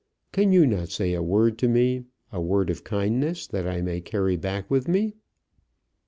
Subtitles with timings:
[0.31, 4.01] Can you not say a word to me, a word of kindness, that I may
[4.01, 5.13] carry back with me?"